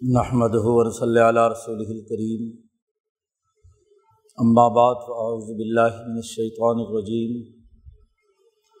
[0.00, 0.56] نحمد
[0.94, 2.40] صلی اللہ رسول الکریم
[4.38, 7.38] اما بعد فاعوذ باللہ من الشیطان الرجیم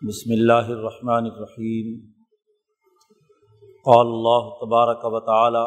[0.02, 1.88] بسم اللہ الرحمن الرحیم
[3.86, 5.64] قال اللہ تبارک و تعالی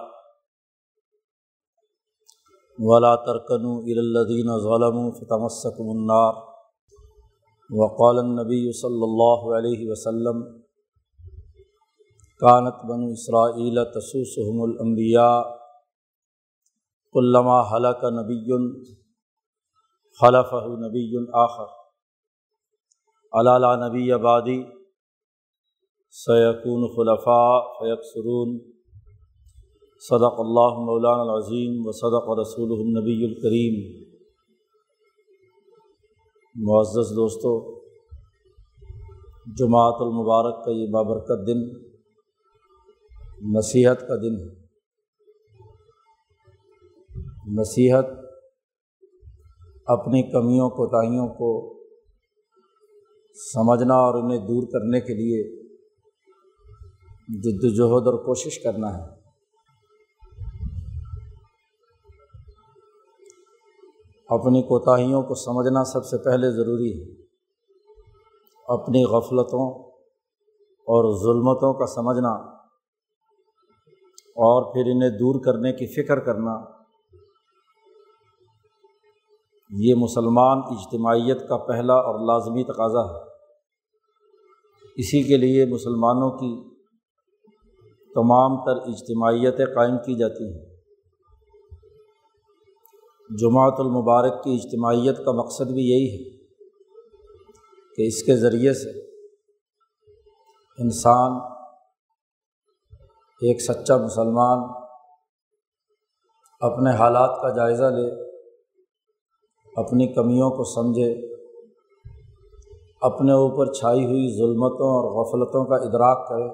[2.80, 6.34] ولا ترکنوا الى الذین ظلموا فتمسکم النار.
[7.70, 10.46] وقال النبی صلی اللہ علیہ وسلم
[12.42, 15.40] کانت بن اسرائیل تسوسحم الانبیاء
[17.16, 18.38] علامہ حلق نبی
[20.20, 21.02] خلف نبی
[21.40, 21.74] آخر
[23.34, 24.56] علالہ نبی آبادی
[26.16, 28.56] سیقون خلفاء فیق سرون
[30.02, 33.84] صدق اللہ مولان العظیم و صدق رسول النبی الکریم
[36.56, 37.54] معزز دوستو،
[39.60, 41.68] جماعت المبارک کا یہ بابرکت دن
[43.42, 44.60] نصیحت کا دن ہے۔
[47.62, 48.06] نصیحت
[49.86, 51.80] اپنی کمیوں، کوتاہیوں کو
[53.54, 55.60] سمجھنا اور انہیں دور کرنے کے لیے
[57.42, 59.04] جد وجہد اور کوشش کرنا ہے۔
[64.30, 67.22] اپنی کوتاہیوں کو سمجھنا سب سے پہلے ضروری ہے۔
[68.68, 69.90] اپنی غفلتوں
[70.64, 72.59] اور ظلمتوں کا سمجھنا
[74.40, 76.80] اور پھر انہیں دور کرنے کی فکر کرنا۔
[79.70, 83.30] یہ مسلمان اجتماعیت کا پہلا اور لازمی تقاضا ہے۔
[84.96, 86.70] اسی کے لیے مسلمانوں کی
[88.16, 90.70] تمام تر اجتماعیتیں قائم کی جاتی ہیں۔
[93.38, 96.38] جماعت المبارک کی اجتماعیت کا مقصد بھی یہی ہے
[97.96, 99.00] کہ اس کے ذریعے سے
[100.84, 101.59] انسان
[103.42, 104.64] ایک سچا مسلمان
[106.60, 108.32] اپنے حالات کا جائزہ لے،
[109.76, 111.40] اپنی کمیوں کو سمجھے،
[113.02, 116.48] اپنے اوپر چھائی ہوئی ظلمتوں اور غفلتوں کا ادراک کرے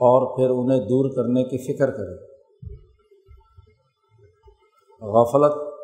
[0.00, 2.36] اور پھر انہیں دور کرنے کی فکر کرے۔
[5.02, 5.74] غفلت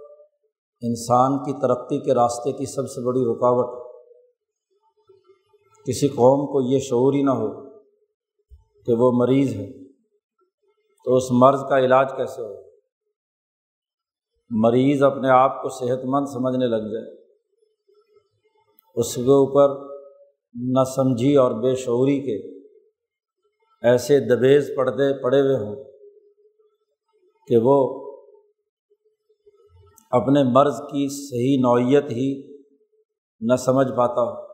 [0.82, 3.82] انسان کی ترقی کے راستے کی سب سے بڑی رکاوٹ
[5.86, 7.71] کسی قوم کو یہ شعور ہی نہ ہو
[8.86, 9.82] کہ وہ مریض ہے۔
[11.04, 12.62] تو اس مرض کا علاج کیسے ہو
[14.50, 17.22] مریض اپنے آپ کو صحت مند سمجھنے لگ جائے۔
[18.94, 19.98] اس کے اوپر
[20.54, 22.60] نہ سمجھی اور بے شعوری کے
[23.82, 25.84] ایسے دبیز پڑھتے پڑے ہوئے ہوں
[27.48, 28.02] کہ وہ
[30.10, 32.56] اپنے مرض کی صحیح نوعیت ہی
[33.40, 34.52] نہ سمجھ پاتا ہو۔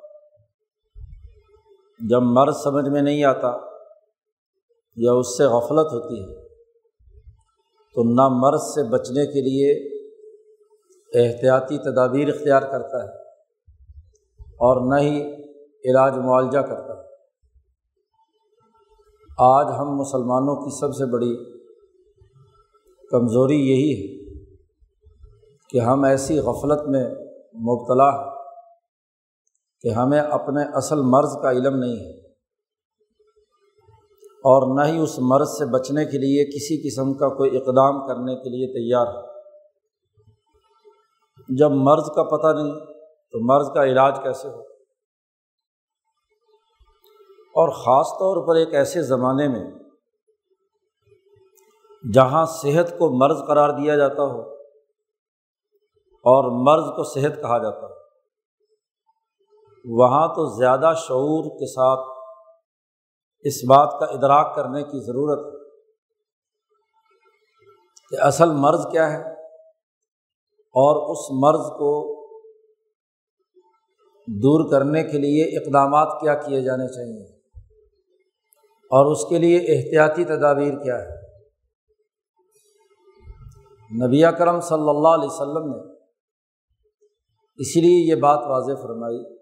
[2.11, 3.68] جب مرض سمجھ میں نہیں آتا
[4.99, 6.49] یا اس سے غفلت ہوتی ہے،
[7.95, 9.71] تو نہ مرض سے بچنے کے لیے
[11.15, 13.09] احتیاطی تدابیر اختیار کرتا ہے
[14.43, 15.21] اور نہ ہی
[15.91, 16.99] علاج معالجہ کرتا ہے۔
[19.39, 21.59] آج ہم مسلمانوں کی سب سے بڑی
[23.11, 24.35] کمزوری یہی ہے
[25.69, 27.05] کہ ہم ایسی غفلت میں
[27.55, 28.31] مبتلا ہیں
[29.81, 32.18] کہ ہمیں اپنے اصل مرض کا علم نہیں ہے۔
[34.45, 38.35] اور نہ ہی اس مرض سے بچنے کے لیے کسی قسم کا کوئی اقدام کرنے
[38.35, 39.27] کے لیے تیار ہے۔
[41.49, 42.73] جب مرض کا پتہ نہیں
[43.33, 44.61] تو مرض کا علاج کیسے ہو
[47.55, 49.65] اور خاص طور پر ایک ایسے زمانے میں
[52.13, 54.41] جہاں صحت کو مرض قرار دیا جاتا ہو
[56.25, 57.95] اور مرض کو صحت کہا جاتا ہو،
[59.85, 62.18] وہاں تو زیادہ شعور کے ساتھ
[63.43, 65.59] اس بات کا ادراک کرنے کی ضرورت ہے
[68.11, 69.33] کہ اصل مرض کیا ہے
[70.75, 72.19] اور اس مرض کو
[74.29, 77.39] دور کرنے کے لیے اقدامات کیا کیے جانے چاہئیں
[78.91, 81.19] اور اس کے لیے احتیاطی تدابیر کیا ہے
[84.07, 85.95] نبی کرم صلی اللہ علیہ وسلم نے
[87.57, 89.39] اسی لیے یہ بات واضح فرمائی،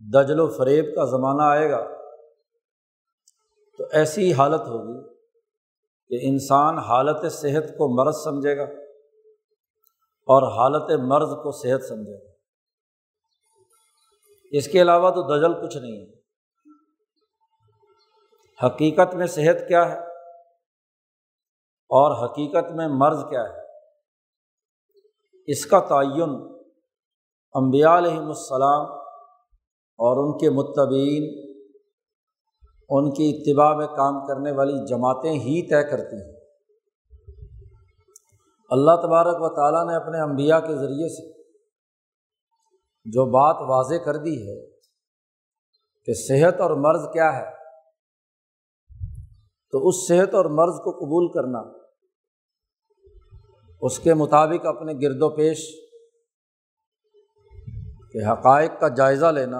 [0.00, 1.99] دجل و فریب کا زمانہ آئے گا
[3.80, 5.14] تو ایسی حالت ہوگی
[6.08, 8.62] کہ انسان حالت صحت کو مرض سمجھے گا
[10.26, 12.32] اور حالت مرض کو صحت سمجھے گا۔
[14.52, 16.20] اس کے علاوہ تو دجل کچھ نہیں ہے۔
[18.66, 19.98] حقیقت میں صحت کیا ہے
[21.90, 23.60] اور حقیقت میں مرض کیا ہے؟
[25.46, 26.58] اس کا تعین
[27.54, 28.98] امبیا علیہم السلام
[29.98, 31.49] اور ان کے متبین
[32.90, 36.40] ان کی اتباع میں کام کرنے والی جماعتیں ہی طے کرتی ہیں۔
[38.70, 41.42] اللہ تبارک و تعالیٰ نے اپنے انبیاء کے ذریعے سے
[43.04, 44.70] جو بات واضح کر دی ہے
[46.04, 47.44] کہ صحت اور مرض کیا ہے،
[49.70, 51.58] تو اس صحت اور مرض کو قبول کرنا،
[53.80, 55.66] اس کے مطابق اپنے گرد و پیش
[58.12, 59.58] کے حقائق کا جائزہ لینا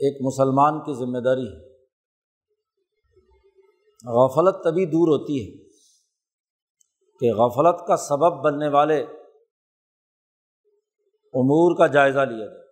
[0.00, 1.73] ایک مسلمان کی ذمہ داری ہے۔
[4.04, 5.64] غفلت تبھی دور ہوتی ہے
[7.20, 9.02] کہ غفلت کا سبب بننے والے
[11.34, 12.64] امور کا جائزہ لیا جائے۔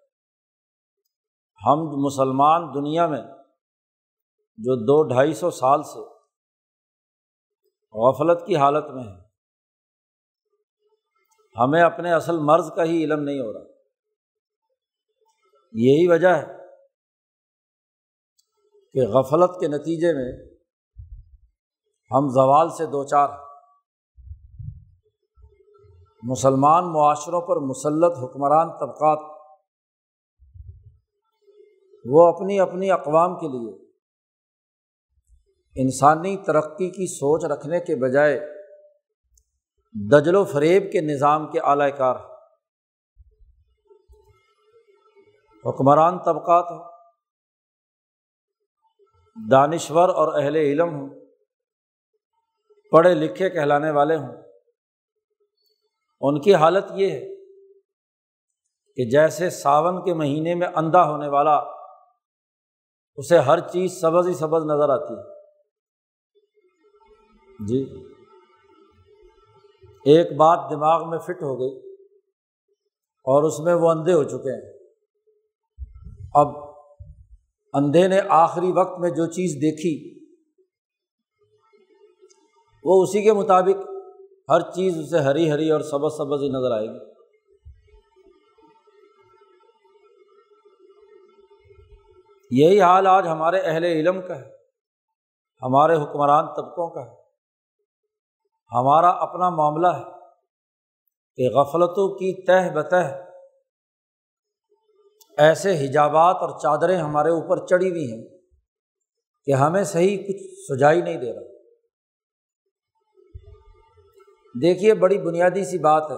[1.61, 3.23] ہم مسلمان دنیا میں
[4.56, 6.00] جو دو ڈھائی سو سال سے
[7.94, 9.20] غفلت کی حالت میں ہیں،
[11.56, 13.70] ہمیں اپنے اصل مرض کا ہی علم نہیں ہو رہا۔
[15.73, 16.46] یہی وجہ ہے
[18.93, 20.51] کہ غفلت کے نتیجے میں
[22.14, 23.29] ہم زوال سے دو چار
[26.23, 29.19] مسلمان معاشروں پر مسلط حکمران طبقات
[32.05, 33.93] وہ اپنی اپنی اقوام کے لیے
[35.76, 38.41] انسانی ترقی کی سوچ رکھنے کے بجائے
[40.12, 42.17] دجل و فریب کے نظام کے اعلی کار
[45.67, 46.93] حکمران طبقات ہوں۔
[49.50, 51.21] دانشور اور اہل علم ہوں۔
[52.92, 54.42] پڑھے لکھے کہلانے والے ہوں۔
[56.20, 57.34] ان کی حالت یہ ہے
[58.96, 61.56] کہ جیسے ساون کے مہینے میں اندھا ہونے والا،
[63.16, 65.32] اسے ہر چیز سبز ہی سبز نظر آتی ہے۔
[67.66, 68.04] جی۔
[70.04, 71.94] ایک بات دماغ میں فٹ ہو گئی
[73.24, 74.72] اور اس میں وہ اندھے ہو چکے ہیں۔
[76.34, 76.46] اب
[77.72, 80.12] اندھے نے آخری وقت میں جو چیز دیکھی
[82.92, 83.88] وہ اسی کے مطابق
[84.48, 87.12] ہر چیز اسے ہری ہری اور سبز سبز ہی نظر آئے گی۔
[92.50, 94.50] یہی حال آج ہمارے اہل علم کا ہے،
[95.62, 97.16] ہمارے حکمران طبقوں کا ہے۔
[98.72, 100.04] ہمارا اپنا معاملہ ہے
[101.36, 102.96] کہ غفلتوں کی تہ بتہ
[105.38, 108.28] ایسے حجابات اور چادریں ہمارے اوپر چڑھی ہوئی ہیں
[109.44, 110.42] کہ ہمیں صحیح کچھ
[110.72, 111.51] سجائی نہیں دے رہا۔
[114.54, 116.16] دیکھیے، بڑی بنیادی سی بات ہے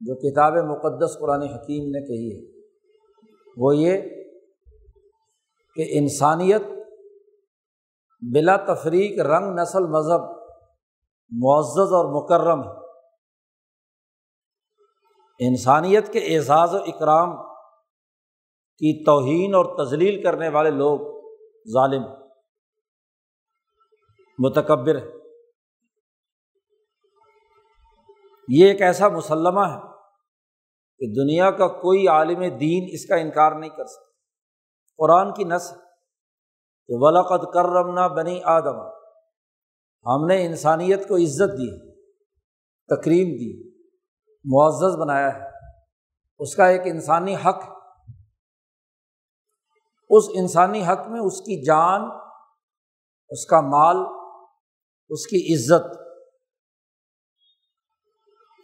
[0.00, 2.60] جو کتاب مقدس قرآن حکیم نے کہی ہے۔
[3.56, 4.02] وہ یہ
[5.74, 6.62] کہ انسانیت
[8.34, 10.20] بلا تفریق رنگ نسل مذہب
[11.30, 12.78] معزز اور مکرم ہے۔
[15.40, 17.36] انسانیت کے اعزاز و اکرام
[18.80, 20.98] کی توہین اور تزلیل کرنے والے لوگ
[21.72, 22.02] ظالم
[24.38, 25.17] متکبر ہے
[28.48, 29.80] یہ ایک ایسا مسلمہ ہے
[30.98, 34.08] کہ دنیا کا کوئی عالم دین اس کا انکار نہیں کر سکتا۔
[34.96, 35.74] قرآن کی نسل
[36.86, 38.76] کہ ولاقت کرمنا بنی آدم۔
[40.06, 41.90] ہم نے انسانیت کو عزت دی
[42.96, 43.68] تقریم دی،
[44.44, 45.48] معزز بنایا ہے۔
[46.38, 47.78] اس کا ایک انسانی حق
[50.10, 52.02] اس انسانی حق میں اس کی جان،
[53.28, 53.96] اس کا مال،
[55.08, 56.07] اس کی عزت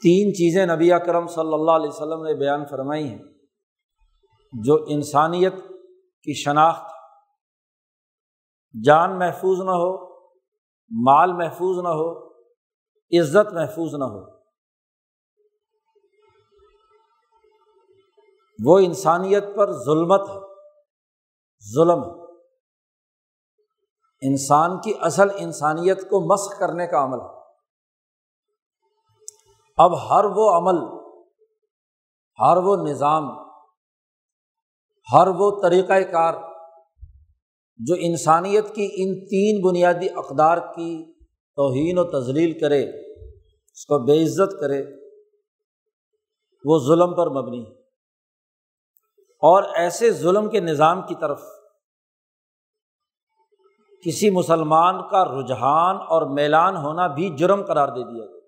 [0.05, 3.23] تین چیزیں نبی کرم صلی اللہ علیہ وسلم نے بیان فرمائی ہیں،
[4.53, 5.55] جو انسانیت
[6.23, 6.87] کی شناخت،
[8.85, 10.15] جان محفوظ نہ ہو،
[10.91, 12.29] مال محفوظ نہ ہو،
[13.21, 14.39] عزت محفوظ نہ ہو۔
[18.65, 20.41] وہ انسانیت پر ظلمت ہے،
[21.75, 22.25] ظلم ہے۔
[24.29, 27.44] انسان کی اصل انسانیت کو مسق کرنے کا عمل ہے۔
[29.77, 30.77] اب ہر وہ عمل،
[32.41, 33.25] ہر وہ نظام،
[35.13, 36.35] ہر وہ طریقۂ کار
[37.77, 41.13] جو انسانیت کی ان تین بنیادی اقدار کی
[41.57, 42.83] توہین و تزلیل کرے،
[43.73, 44.85] اس کو بے عزت کرے،
[46.65, 47.81] وہ ظلم پر مبنی ہے۔
[49.19, 51.43] اور ایسے ظلم کے نظام کی طرف
[54.07, 58.44] کسی مسلمان کا رجحان اور میلان ہونا بھی جرم قرار دے دیا گیا۔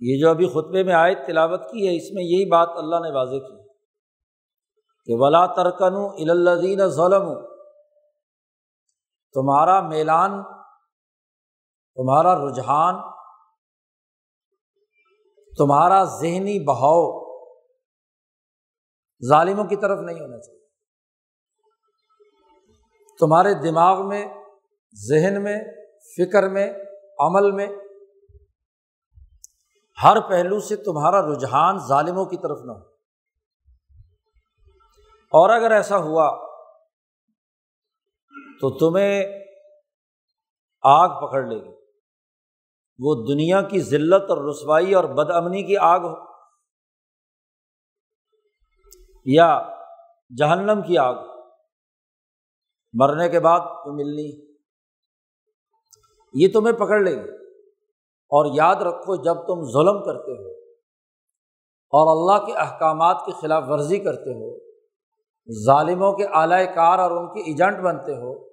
[0.00, 3.10] یہ جو ابھی خطبے میں آئے تلاوت کی ہے، اس میں یہی بات اللہ نے
[3.14, 3.68] واضح کی
[5.04, 5.96] کہ ولا ترکن
[6.30, 7.34] الزین ظلم
[9.34, 10.42] تمہارا میلان،
[11.94, 12.94] تمہارا رجحان،
[15.56, 17.26] تمہارا ذہنی بہاؤ
[19.28, 20.66] ظالموں کی طرف نہیں ہونا چاہیے۔
[23.18, 24.26] تمہارے دماغ میں،
[24.94, 25.58] ذہن میں،
[26.16, 26.72] فکر میں،
[27.18, 27.66] عمل میں
[30.02, 32.96] ہر پہلو سے تمہارا رجحان ظالموں کی طرف نہ ہو۔
[35.32, 36.46] اور اگر ایسا ہوا
[38.60, 39.24] تو تمہیں
[40.82, 41.76] آگ پکڑ لے گی۔
[42.98, 46.14] وہ دنیا کی ذلت اور رسوائی اور بد امنی کی آگ ہو۔
[49.24, 49.62] یا
[50.38, 51.14] جہنم کی آگ
[52.92, 54.54] مرنے کے بعد تو ملنی۔
[56.34, 57.45] یہ تمہیں پکڑ لے گی۔
[58.30, 60.50] اور یاد رکھو جب تم ظلم کرتے ہو
[61.92, 64.58] اور اللہ کے احکامات کی خلاف ورزی کرتے ہو،
[65.66, 68.48] ظالموں کے اعلی کار اور ان کے ایجنٹ بنتے ہو،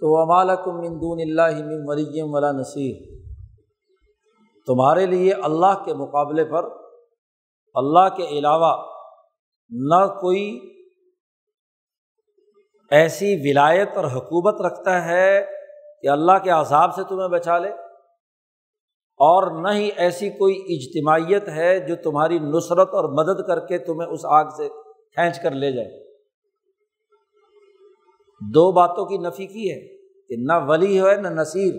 [0.00, 3.20] تو امالکم مندون اللہ مریم ولا نصیر۔
[4.66, 6.64] تمہارے لیے اللہ کے مقابلے پر،
[7.74, 8.86] اللہ کے علاوہ
[9.70, 10.60] نہ کوئی
[12.90, 15.46] ایسی ولایت اور حکومت رکھتا ہے
[16.02, 17.89] کہ اللہ کے عذاب سے تمہیں بچا لے۔
[19.20, 24.08] اور نہ ہی ایسی کوئی اجتماعیت ہے جو تمہاری نصرت اور مدد کر کے تمہیں
[24.08, 24.68] اس آگ سے
[25.14, 26.14] کھینچ کر لے جائے۔
[28.54, 29.96] دو باتوں کی نفی کی ہے
[30.28, 31.74] کہ نہ ولی ہے نہ نصیر۔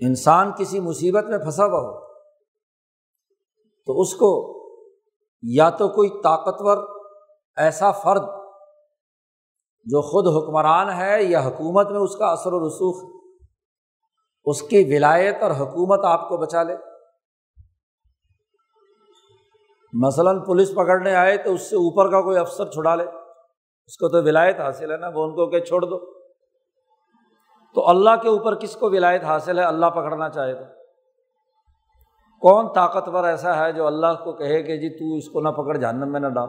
[0.00, 2.08] انسان کسی مصیبت میں پھنسا ہوا ہو
[3.86, 4.58] تو اس کو
[5.42, 6.76] یا تو کوئی طاقتور
[7.56, 8.22] ایسا فرد
[9.84, 13.17] جو خود حکمران ہے یا حکومت میں اس کا اثر و رسوخ
[14.48, 16.76] اس کی ولایت اور حکومت آپ کو بچا لے۔
[19.92, 23.04] مثلاً پولیس پکڑنے آئے تو اس سے اوپر کا کوئی افسر چھڑا لے۔
[23.86, 25.98] اس کو تو ولایت حاصل ہے نا، وہ ان کو کہ چھوڑ دو۔
[27.74, 30.64] تو اللہ کے اوپر کس کو ولایت حاصل ہے؟ اللہ پکڑنا چاہے تو۔
[32.40, 35.76] کون طاقتور ایسا ہے جو اللہ کو کہے کہ جی تو اس کو نہ پکڑ،
[35.76, 36.48] جہنم میں نہ ڈال۔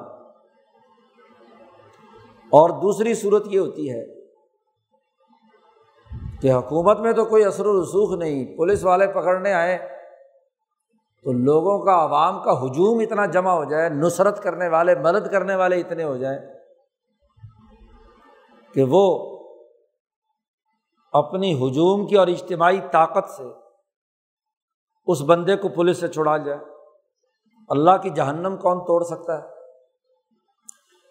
[2.50, 4.19] اور دوسری صورت یہ ہوتی ہے
[6.42, 9.78] کہ حکومت میں تو کوئی اثر و رسوخ نہیں، پولیس والے پکڑنے آئے
[11.24, 15.56] تو لوگوں کا عوام کا ہجوم اتنا جمع ہو جائے، نصرت کرنے والے، مدد کرنے
[15.56, 16.40] والے اتنے ہو جائیں
[18.74, 19.36] کہ وہ
[21.14, 23.44] اپنی ہجوم کی اور اجتماعی طاقت سے
[25.08, 26.60] اس بندے کو پولیس سے چھڑا جائے۔
[27.70, 29.48] اللہ کی جہنم کون توڑ سکتا ہے؟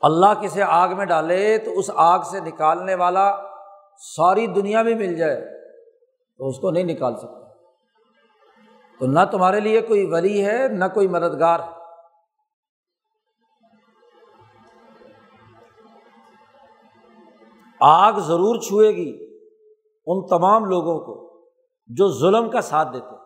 [0.02, 3.47] اللہ کسے آگ میں ڈالے تو اس آگ سے نکالنے والا
[3.98, 5.40] ساری دنیا میں مل جائے
[6.38, 7.48] تو اس کو نہیں نکال سکتا
[8.98, 11.78] تو نہ تمہارے لیے کوئی ولی ہے، نہ کوئی مددگار ہے۔
[17.80, 19.38] آگ ضرور چھوئے گی
[20.06, 21.42] ان تمام لوگوں کو
[21.86, 23.16] جو ظلم کا ساتھ دیتے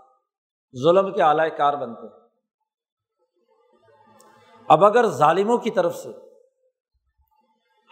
[0.83, 2.23] ظلم کے اعلی کار بنتے ہیں۔
[4.69, 6.09] اب اگر ظالموں کی طرف سے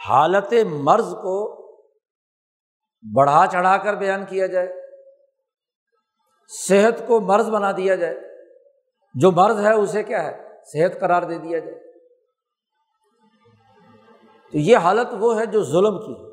[0.08, 1.59] حالت مرض کو
[3.16, 4.68] بڑھا چڑھا کر بیان کیا جائے،
[6.68, 8.20] صحت کو مرض بنا دیا جائے۔
[9.14, 11.92] جو مرض ہے اسے کیا ہے؟ صحت قرار دے دیا جائے۔
[14.52, 16.30] تو یہ حالت وہ ہے جو ظلم کی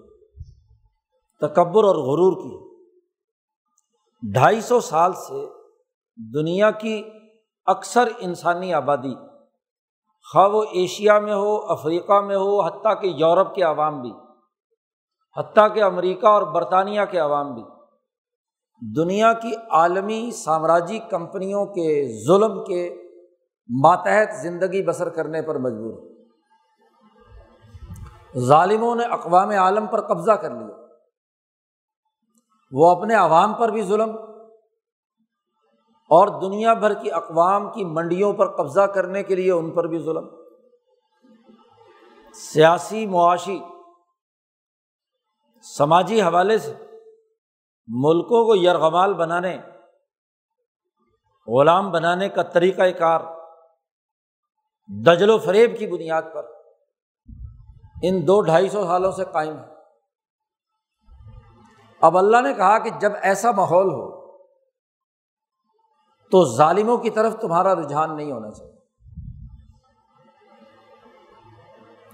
[1.41, 2.81] تکبر اور غرور کی
[4.33, 5.47] ڈھائی سو سال سے
[6.33, 7.03] دنیا کی
[7.65, 9.15] اکثر انسانی آبادی،
[10.31, 14.11] خواہ وہ ایشیا میں ہو، افریقہ میں ہو، حتیٰ کہ یورپ کے عوام بھی
[15.37, 17.63] حتیٰ کہ امریکہ اور برطانیہ کے عوام بھی۔
[18.95, 23.07] دنیا کی عالمی سامراجی کمپنیوں کے ظلم کے
[23.83, 26.17] ماتحت زندگی بسر کرنے پر مجبور۔ ہے
[28.39, 30.85] ظالموں نے اقوام عالم پر قبضہ کر لیا۔
[32.71, 34.09] وہ اپنے عوام پر بھی ظلم
[36.09, 39.99] اور دنیا بھر کی اقوام کی منڈیوں پر قبضہ کرنے کے لیے ان پر بھی
[39.99, 40.27] ظلم۔
[42.33, 43.59] سیاسی معاشی
[45.75, 46.73] سماجی حوالے سے
[47.87, 49.57] ملکوں کو یرغمال بنانے،
[51.47, 53.19] غلام بنانے کا طریقۂ کار،
[55.05, 56.45] دجل و فریب کی بنیاد پر
[58.03, 59.65] ان دو ڈھائی سو سالوں سے قائم ہے
[62.01, 64.27] اب اللہ نے کہا کہ جب ایسا ماحول ہو
[66.31, 68.73] تو ظالموں کی طرف تمہارا رجحان نہیں ہونا چاہیے۔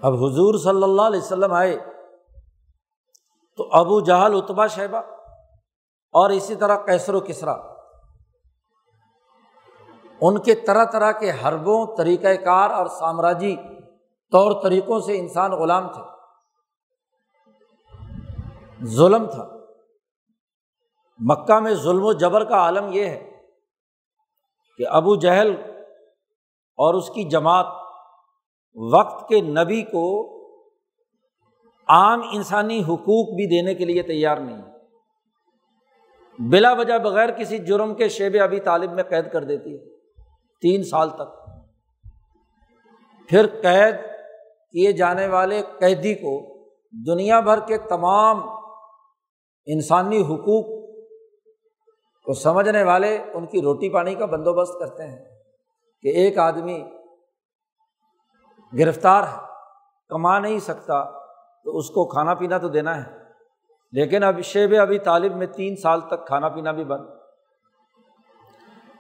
[0.01, 1.93] اب حضور صلی اللہ علیہ وسلم آئے
[3.57, 4.98] تو ابو جہل اتبا شہبہ
[6.12, 7.55] اور اسی طرح کیسر و کسرا۔
[10.22, 13.55] ان کے طرح طرح کے حربوں طریقۂ کار اور سامراجی
[14.31, 16.01] طور طریقوں سے انسان غلام تھے۔
[18.86, 19.50] ظلم تھا۔
[21.19, 23.31] مکہ میں ظلم و جبر کا عالم یہ ہے
[24.77, 25.55] کہ ابو جہل
[26.77, 27.65] اور اس کی جماعت
[28.93, 30.33] وقت کے نبی کو
[31.88, 34.62] عام انسانی حقوق بھی دینے کے لیے تیار نہیں
[36.40, 39.98] بلا وجہ بغیر کسی جرم کے شیب ابھی طالب میں قید کر دیتی ہے۔
[40.62, 41.50] تین سال تک۔
[43.30, 43.96] پھر قید
[44.72, 46.54] کیے جانے والے قیدی کو
[47.08, 48.50] دنیا بھر کے تمام
[49.66, 50.84] انسانی حقوق
[52.25, 55.25] کو سمجھنے والے ان کی روٹی پانی کا بندوبست کرتے ہیں
[56.02, 56.84] کہ ایک آدمی
[58.80, 59.38] گرفتار ہے،
[60.10, 61.23] کما نہیں سکتا
[61.63, 63.17] تو اس کو کھانا پینا تو دینا ہے۔
[63.91, 67.05] لیکن اب شیب ابھی طالب میں تین سال تک کھانا پینا بھی بند۔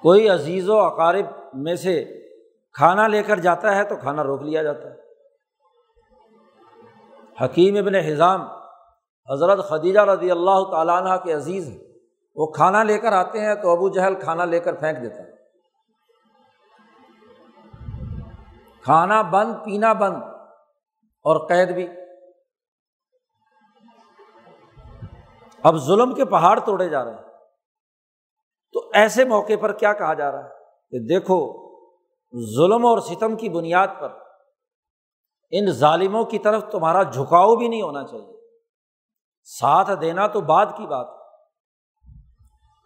[0.01, 2.05] کوئی عزیز و اقارب میں سے
[2.73, 4.95] کھانا لے کر جاتا ہے تو کھانا روک لیا جاتا ہے۔
[7.45, 8.41] حکیم ابن حضام
[9.31, 11.77] حضرت خدیجہ رضی اللہ تعالیٰ عنہ کے عزیز ہیں۔
[12.35, 15.31] وہ کھانا لے کر آتے ہیں تو ابو جہل کھانا لے کر پھینک دیتا ہے۔
[18.83, 20.23] کھانا بند، پینا بند
[21.23, 21.87] اور قید بھی۔
[25.63, 27.21] اب ظلم کے پہاڑ توڑے جا رہے ہیں۔
[28.73, 30.49] تو ایسے موقع پر کیا کہا جا رہا ہے؟
[30.91, 31.63] کہ دیکھو،
[32.55, 34.09] ظلم اور ستم کی بنیاد پر
[35.51, 38.33] ان ظالموں کی طرف تمہارا جھکاؤ بھی نہیں ہونا چاہیے۔
[39.43, 41.07] ساتھ دینا تو بعد کی بات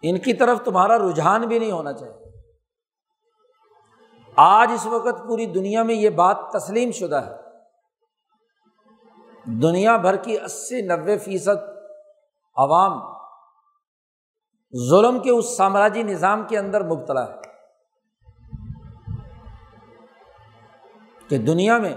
[0.02, 2.32] ان کی طرف تمہارا رجحان بھی نہیں ہونا چاہیے۔
[4.36, 7.36] آج اس وقت پوری دنیا میں یہ بات تسلیم شدہ ہے۔
[9.62, 11.77] دنیا بھر کی اسی نوے فیصد
[12.58, 13.18] عوام
[14.90, 17.34] ظلم کے اس سامراجی نظام کے اندر مبتلا ہے
[21.28, 21.96] کہ دنیا میں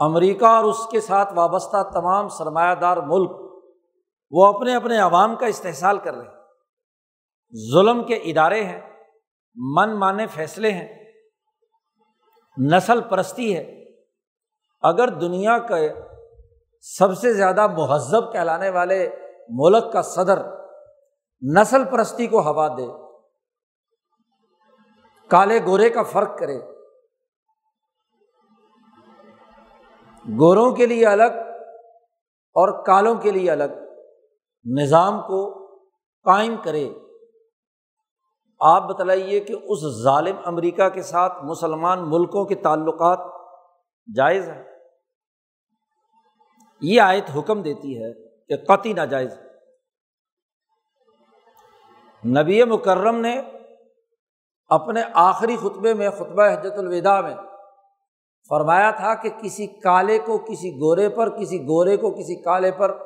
[0.00, 3.30] امریکہ اور اس کے ساتھ وابستہ تمام سرمایہ دار ملک
[4.30, 6.42] وہ اپنے اپنے عوام کا استحصال کر رہے ہیں۔
[7.72, 8.80] ظلم کے ادارے ہیں،
[9.54, 11.12] من مانے فیصلے ہیں،
[12.72, 13.84] نسل پرستی ہے۔
[14.82, 16.11] اگر دنیا کے
[16.84, 19.16] سب سے زیادہ مہذب کہلانے والے
[19.48, 20.38] ملک کا صدر
[21.42, 22.86] نسل پرستی کو ہوا دے،
[25.28, 26.58] کالے گورے کا فرق کرے۔
[30.40, 31.38] گوروں کے لیے الگ
[32.56, 33.78] اور کالوں کے لیے الگ
[34.64, 35.66] نظام کو
[36.24, 36.90] قائم کرے۔
[38.60, 43.18] آپ بتلائیے کہ اس ظالم امریکہ کے ساتھ مسلمان ملکوں کے تعلقات
[44.16, 44.71] جائز ہیں؟
[46.82, 48.12] یہ آیت حکم دیتی ہے
[48.48, 49.38] کہ قطعی ناجائز
[52.26, 53.40] نبی مکرم نے
[54.68, 57.34] اپنے آخری خطبے میں خطبہ حجت الوداع میں
[58.48, 62.98] فرمایا تھا کہ کسی کالے کو، کسی گورے پر، کسی گورے کو، کسی کالے پر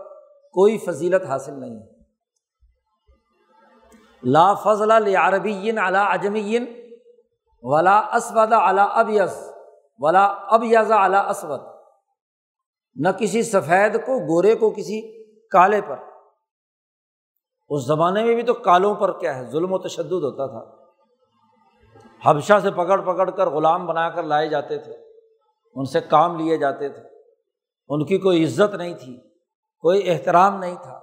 [0.52, 1.96] کوئی فضیلت حاصل نہیں ہے۔
[4.22, 6.58] لا فضل عربی علا اجمی
[7.62, 9.50] ولا اسود علا اب یس
[9.98, 11.75] ولا اب یزا اسود۔
[12.96, 15.96] نہ کسی سفید کو، گورے کو، کسی کالے پر۔
[17.68, 20.86] اس زمانے میں بھی تو کالوں پر کیا ہے، ظلم و تشدد ہوتا تھا۔
[22.30, 24.92] حبشہ سے پکڑ پکڑ کر غلام بنا کر لائے جاتے تھے۔
[25.74, 27.02] ان سے کام لیے جاتے تھے۔
[27.88, 29.16] ان کی کوئی عزت نہیں تھی،
[29.78, 31.00] کوئی احترام نہیں تھا۔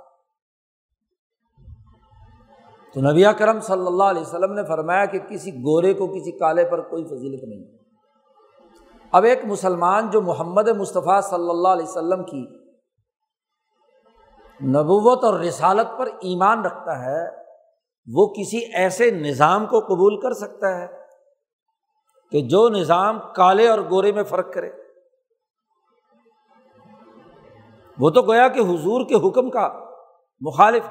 [2.93, 6.65] تو نبی کرم صلی اللہ علیہ وسلم نے فرمایا کہ کسی گورے کو، کسی کالے
[6.65, 7.82] پر کوئی فضیلت نہیں۔
[9.13, 12.41] اب ایک مسلمان جو محمد مصطفیٰ صلی اللہ علیہ وسلم کی
[14.67, 17.29] نبوت اور رسالت پر ایمان رکھتا ہے،
[18.13, 20.87] وہ کسی ایسے نظام کو قبول کر سکتا ہے
[22.31, 24.71] کہ جو نظام کالے اور گورے میں فرق کرے۔
[27.99, 29.79] وہ تو گویا کہ حضور کے حکم کا
[30.41, 30.83] مخالف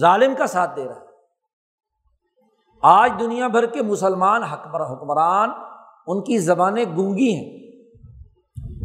[0.00, 1.06] ظالم کا ساتھ دے رہا ہے۔
[2.82, 5.50] آج دنیا بھر کے مسلمان حکمران
[6.10, 7.60] ان کی زبانیں گونگی ہیں۔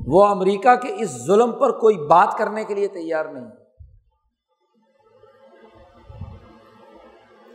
[0.08, 3.46] وہ امریکہ کے اس ظلم پر کوئی بات کرنے کے لیے تیار نہیں۔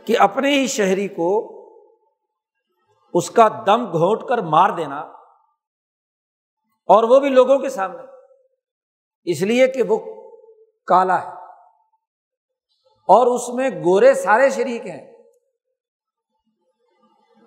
[0.05, 1.51] کہ اپنے ہی شہری کو
[3.13, 4.99] اس کا دم گھونٹ کر مار دینا
[6.65, 8.03] اور وہ بھی لوگوں کے سامنے۔
[9.23, 9.99] اس لیے کہ وہ
[10.85, 11.29] کالا ہے۔
[12.85, 15.11] اور اس میں گورے سارے شریک ہیں۔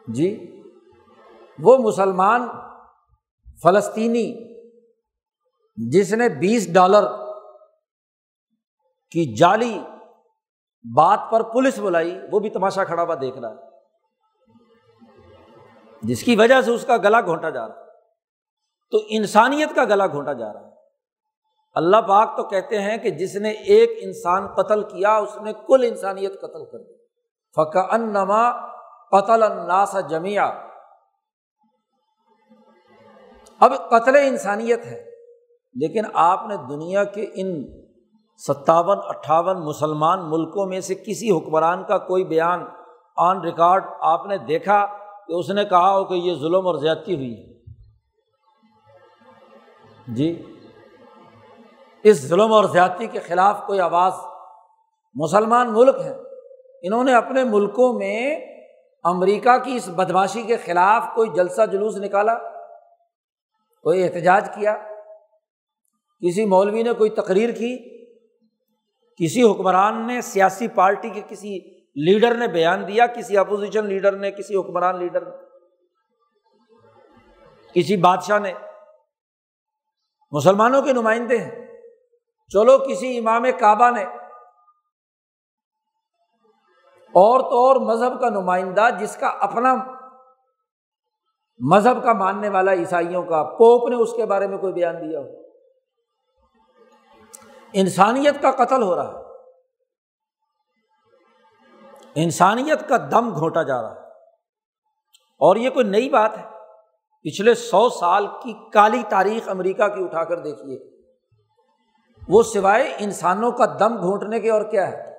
[0.09, 0.54] جی؟
[1.59, 2.49] وہ مسلمان
[3.62, 4.55] فلسطینی
[5.90, 7.05] جس نے بیس ڈالر
[9.11, 9.81] کی جعلی
[10.97, 13.55] بات پر پولیس بلائی، وہ بھی تماشا کھڑا ہوا دیکھ رہا ہے۔
[16.03, 17.85] جس کی وجہ سے اس کا گلا گھونٹا جا رہا ہے۔
[18.90, 20.75] تو انسانیت کا گلا گھونٹا جا رہا ہے۔
[21.75, 25.85] اللہ پاک تو کہتے ہیں کہ جس نے ایک انسان قتل کیا، اس نے کل
[25.88, 26.93] انسانیت قتل کر دی۔
[27.57, 28.67] فق ان نما
[29.11, 30.63] قتل الناس جمیا
[33.64, 35.00] اب قتل انسانیت ہے،
[35.77, 37.50] لیکن آپ نے دنیا کے ان
[38.40, 42.64] ستاون، اٹھاون مسلمان ملکوں میں سے کسی حکمران کا کوئی بیان
[43.16, 44.85] آن ریکارڈ آپ نے دیکھا
[45.27, 47.53] کہ اس نے کہا ہو کہ یہ ظلم اور زیادتی ہوئی ہے؟
[50.07, 50.31] جی
[52.05, 54.12] اس ظلم اور زیادتی کے خلاف کوئی آواز،
[55.14, 56.14] مسلمان ملک ہیں۔
[56.83, 58.18] انہوں نے اپنے ملکوں میں
[59.05, 62.35] امریکہ کی اس بدماشی کے خلاف کوئی جلسہ جلوس نکالا؟
[63.85, 64.77] کوئی احتجاج کیا؟
[66.27, 68.05] کسی مولوی نے کوئی تقریر کی؟
[69.16, 74.31] کسی حکمران نے سیاسی پارٹی کے کسی لیڈر نے بیان دیا؟ کسی اپوزیشن لیڈر نے،
[74.31, 75.37] کسی حکمران لیڈر نے؟
[77.75, 78.53] کسی بادشاہ نے؟
[80.31, 81.66] مسلمانوں کے نمائندے ہیں۔
[82.53, 84.05] چلو کسی امام کعبہ نے۔
[87.12, 89.93] اور تو اور مذہب کا نمائندہ جس کا اپنا
[91.59, 95.21] مذہب کا ماننے والا عیسائیوں کا پوپ نے اس کے بارے میں کوئی بیان دیا
[95.21, 95.27] ہو؟
[97.73, 99.25] انسانیت کا قتل ہو رہا ہے۔
[102.14, 104.01] انسانیت کا دم گھونٹا جا رہا ہے۔
[105.19, 106.43] اور یہ کوئی نئی بات ہے؟
[107.23, 110.79] پچھلے سو سال کی کالی تاریخ امریکہ کی اٹھا کر دیکھیے۔
[112.29, 115.14] وہ سوائے انسانوں کا دم گھونٹنے کے اور کیا ہے؟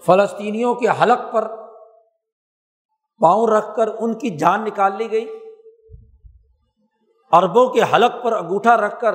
[0.00, 1.65] فلسطینیوں کے حلق پر
[3.20, 5.38] پاؤں رکھ کر ان کی جان نکال لی گئی۔
[7.32, 9.14] اربوں کے حلق پر انگوٹھا رکھ کر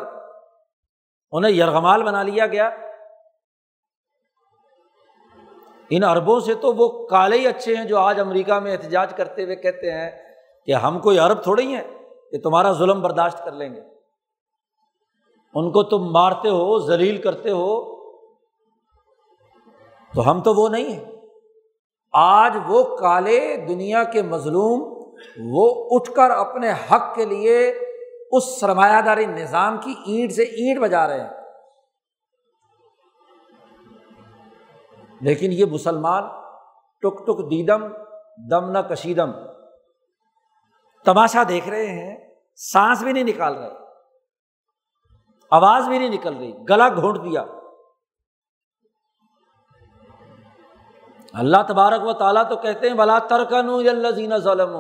[1.32, 2.70] انہیں یرغمال بنا لیا گیا۔
[5.90, 9.44] ان اربوں سے تو وہ کالے ہی اچھے ہیں جو آج امریکہ میں احتجاج کرتے
[9.44, 10.12] ہوئے کہتے ہیں
[10.66, 11.84] کہ ہم کوئی عرب تھوڑے ہی ہیں
[12.32, 13.82] کہ تمہارا ظلم برداشت کر لیں گے۔
[15.54, 17.96] ان کو تم مارتے ہو، ذلیل کرتے ہو،
[20.14, 21.21] تو ہم تو وہ نہیں ہیں۔
[22.12, 24.82] آج وہ کالے دنیا کے مظلوم،
[25.46, 27.80] وہ اٹھ کر اپنے حق کے لیے
[28.32, 31.30] اس سرمایہ داری نظام کی اینٹ سے اینٹ بجا رہے ہیں۔
[35.22, 36.24] لیکن یہ مسلمان
[37.02, 37.88] ٹک ٹک دیدم،
[38.52, 39.32] دم نہ کشیدم۔
[41.06, 42.18] تماشا دیکھ رہے ہیں،
[42.56, 43.70] سانس بھی نہیں نکال رہے۔
[45.52, 47.44] آواز بھی نہیں نکل رہی، گلا گھونٹ دیا۔
[51.34, 54.78] اللہ تبارک و تعالیٰ تو کہتے ہیں بلا ترکن اللہ ظلم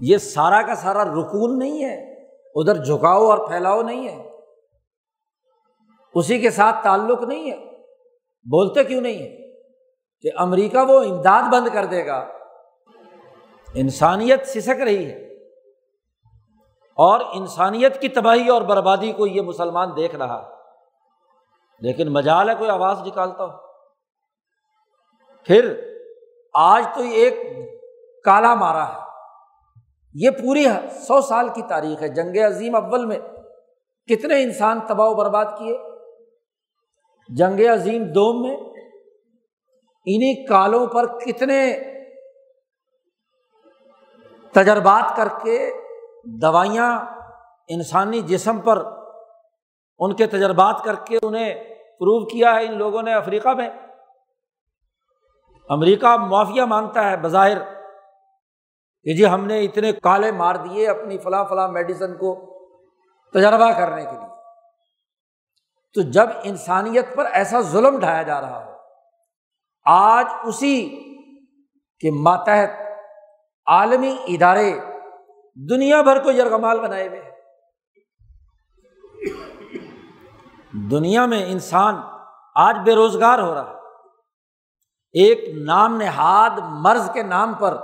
[0.00, 2.22] یہ سارا کا سارا رکون نہیں ہے،
[2.54, 4.30] ادھر جھکاؤ اور پھیلاؤ نہیں ہے۔
[6.14, 7.56] اسی کے ساتھ تعلق نہیں ہے۔
[8.50, 9.60] بولتے کیوں نہیں ہے؟
[10.20, 12.28] کہ امریکہ وہ امداد بند کر دے گا۔
[13.74, 15.26] انسانیت سسک رہی ہے۔
[16.90, 20.54] اور انسانیت کی تباہی اور بربادی کو یہ مسلمان دیکھ رہا
[21.80, 23.69] لیکن مجال ہے، کوئی آواز نکالتا ہو۔
[25.46, 25.80] پھر
[26.54, 27.34] آج تو ایک
[28.24, 29.00] کالا مارا ہے۔
[30.14, 33.18] یہ پوری سو سال کی تاریخ ہے۔ جنگ عظیم اول میں
[34.06, 35.78] کتنے انسان تباہ و برباد کیے۔
[37.28, 38.56] جنگ عظیم دوم میں
[40.06, 41.80] انہیں کالوں پر کتنے
[44.52, 45.70] تجربات کر کے
[46.24, 47.00] دوائیاں
[47.68, 48.84] انسانی جسم پر
[49.98, 53.68] ان کے تجربات کر کے انہیں پروو کیا ہے ان لوگوں نے افریقہ میں۔
[55.70, 57.58] امریکہ معافیا مانگتا ہے بظاہر
[59.02, 62.34] کہ جی ہم نے اتنے کالے مار دیے اپنی فلاں فلاں میڈیسن کو
[63.34, 64.28] تجربہ کرنے کے لیے۔
[65.94, 68.72] تو جب انسانیت پر ایسا ظلم ڈھایا جا رہا ہو،
[69.84, 70.88] آج اسی
[71.98, 72.70] کے ماتحت
[73.66, 74.72] عالمی ادارے
[75.54, 77.22] دنیا بھر کو یرغمال بنائے ہوئے
[80.90, 82.00] دنیا میں انسان
[82.54, 83.79] آج بے روزگار ہو رہا
[85.12, 87.76] ایک نام نہاد مرض کے نام پر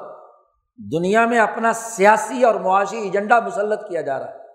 [0.93, 4.47] دنیا میں اپنا سیاسی اور معاشی ایجنڈا مسلط کیا جا رہا ہے۔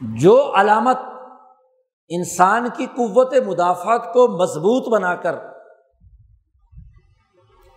[0.00, 0.96] جو علامت
[2.08, 5.34] انسان کی قوت مدافعت کو مضبوط بنا کر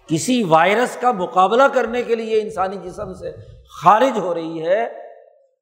[0.07, 3.31] کسی وائرس کا مقابلہ کرنے کے لیے انسانی جسم سے
[3.83, 4.83] خارج ہو رہی ہے،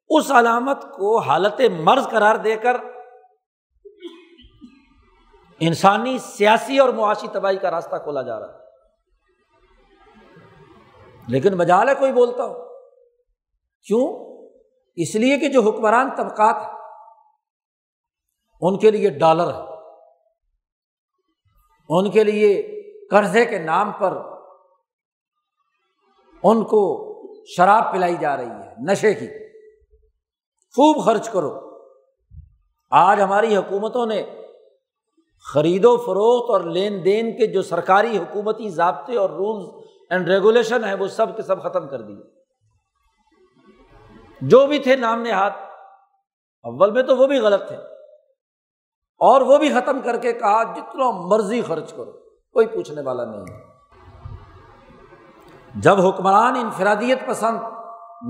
[0.09, 2.77] اس علامت کو حالت مرض قرار دے کر
[5.59, 8.59] انسانی سیاسی اور معاشی تباہی کا راستہ کھولا جا رہا ہے۔
[11.27, 12.79] لیکن مجال ہے کوئی بولتا ہو۔
[13.81, 14.29] کیوں؟
[14.95, 16.55] اس لیے کہ جو حکمران طبقات
[18.61, 19.59] ان کے لیے ڈالر ہے۔
[21.89, 24.17] ان کے لیے قرضے کے نام پر
[26.43, 27.05] ان کو
[27.45, 29.27] شراب پلائی جا رہی ہے، نشے کی۔
[30.75, 31.77] خوب خرچ کرو۔
[32.89, 34.38] آج ہماری حکومتوں نے
[35.45, 40.83] خرید و فروخت اور لین دین کے جو سرکاری حکومتی ضابطے اور رولس اینڈ ریگولیشن
[40.83, 42.23] ہے وہ سب کے سب ختم کر دیے۔
[44.41, 45.51] جو بھی تھے نام نہاد،
[46.63, 47.75] اول میں تو وہ بھی غلط تھے۔
[49.17, 52.11] اور وہ بھی ختم کر کے کہا، جتنا مرضی خرچ کرو،
[52.53, 53.45] کوئی پوچھنے والا نہیں
[55.75, 57.59] جب حکمران انفرادیت پسند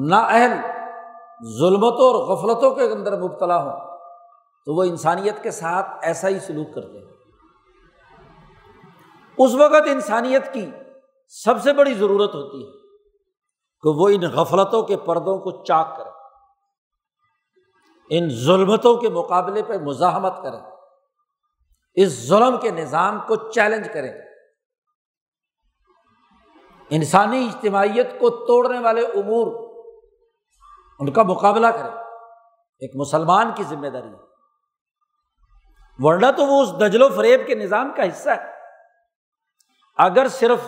[0.10, 0.52] نا اہل
[1.60, 3.99] ظلمتوں اور غفلتوں کے اندر مبتلا ہوں
[4.66, 7.06] تو وہ انسانیت کے ساتھ ایسا ہی سلوک کرتے ہیں۔
[9.38, 10.72] اس وقت انسانیت کی
[11.28, 12.72] سب سے بڑی ضرورت ہوتی ہے
[13.84, 16.10] کہ وہ ان غفلتوں کے پردوں کو چاک کرے،
[18.10, 20.60] ان ظلمتوں کے مقابلے پہ مزاحمت کریں
[21.96, 24.14] اس ظلم کے نظام کو چیلنج کریں
[26.90, 29.48] انسانی اجتماعیت کو توڑنے والے امور
[31.00, 31.98] ان کا مقابلہ کریں
[32.82, 34.29] ایک مسلمان کی ذمہ داری ہے۔
[36.00, 38.58] ورنہ تو وہ اس دجل و فریب کے نظام کا حصہ ہے۔
[39.98, 40.60] اگر صرف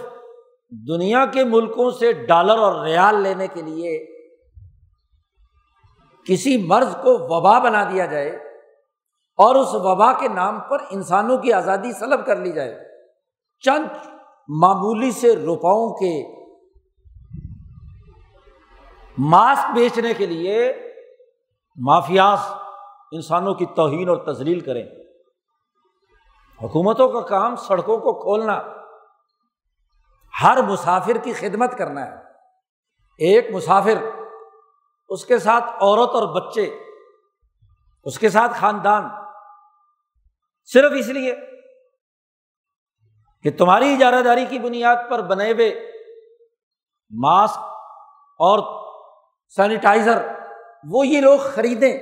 [0.88, 4.06] دنیا کے ملکوں سے ڈالر اور ریال لینے کے لیے
[6.28, 8.30] کسی مرض کو وبا بنا دیا جائے
[9.38, 12.80] اور اس وبا کے نام پر انسانوں کی آزادی سلب کر لی جائے،
[13.60, 13.86] چند
[14.62, 16.14] معمولی سے روپاؤں کے
[19.18, 20.74] ماسک بیچنے کے لیے
[21.78, 22.40] مافیاز
[23.12, 24.84] انسانوں کی توہین اور تزلیل کریں۔
[26.64, 28.62] حکومتوں کا کام سڑکوں کو کھولنا۔
[30.44, 32.16] ہر مسافر کی خدمت کرنا ہے۔
[33.18, 34.22] ایک مسافر،
[35.10, 36.80] اس کے ساتھ عورت اور بچے،
[38.04, 39.04] اس کے ساتھ خاندان۔
[40.66, 41.36] صرف اس لیے
[43.44, 45.92] کہ تمہاری اجارہ داری کی بنیاد پر بنے ہوئے
[47.12, 47.58] ماسک
[48.40, 48.90] اور
[49.50, 50.28] سینیٹائزر
[50.90, 52.00] وہ یہ لوگ خریدیں۔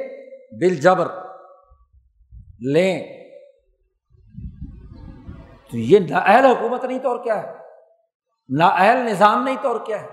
[0.52, 1.08] بل جبر
[2.74, 3.19] لیں۔
[5.72, 7.54] تو یہ نا اہل حکومت نہیں تو اور کیا ہے؟
[8.58, 10.08] نا اہل نظام نہیں تو اور کیا ہے؟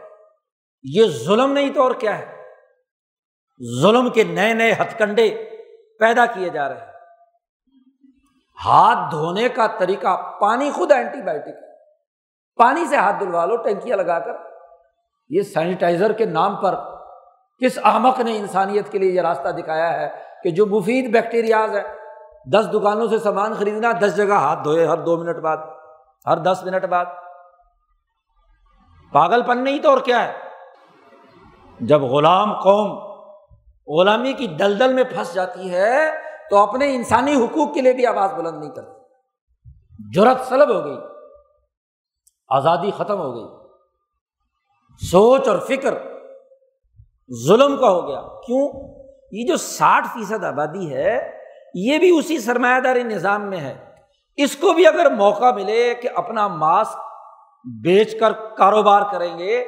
[0.82, 2.36] یہ ظلم نہیں تو اور کیا ہے؟
[3.82, 5.50] ظلم کے نئے نئے ہتھ کنڈے
[5.98, 6.92] پیدا کیے جا رہے ہیں۔
[8.64, 11.72] ہاتھ دھونے کا طریقہ، پانی خود اینٹی بایوٹک ہے۔
[12.56, 14.32] پانی سے ہاتھ دھلوا لو، ٹینکیاں لگا کر۔
[15.28, 16.74] یہ سینیٹائزر کے نام پر
[17.60, 22.05] کس احمق نے انسانیت کے لیے یہ راستہ دکھایا ہے کہ جو مفید بیکٹیریاز ہے
[22.52, 25.56] دس دکانوں سے سامان خریدنا، دس جگہ ہاتھ دھوئے ہر دو منٹ بعد،
[26.26, 27.04] ہر دس منٹ بعد۔
[29.12, 30.32] پاگل پن نہیں تو اور کیا ہے؟
[31.80, 33.16] جب غلام قوم
[33.87, 36.11] غلامی کی دلدل میں پھنس جاتی ہے،
[36.50, 39.00] تو اپنے انسانی حقوق کے لیے بھی آواز بلند نہیں کرتی۔
[40.12, 40.98] جرت سلب ہو گئی،
[42.48, 43.66] آزادی ختم ہو گئی۔
[45.11, 45.94] سوچ اور فکر
[47.46, 48.68] ظلم کا ہو گیا۔ کیوں؟
[49.32, 51.36] یہ جو ساٹھ فیصد آبادی ہے
[51.78, 53.86] یہ بھی اسی سرمایہ داری نظام میں ہے۔
[54.36, 56.96] اس کو بھی اگر موقع ملے کہ اپنا ماسک
[57.84, 59.64] بیچ کر کاروبار کریں گے،